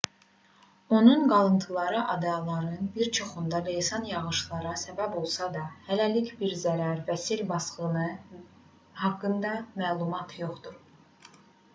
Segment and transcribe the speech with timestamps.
[0.89, 7.45] onun qalıntıları adaların bir çoxunda leysan yağışlara səbəb olsa da hələlik bir zərər və sel
[7.53, 8.09] basqını
[9.05, 9.53] haqqında
[9.85, 11.39] məlumat yoxdur